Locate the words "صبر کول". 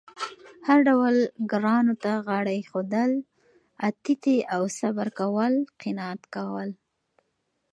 4.79-5.53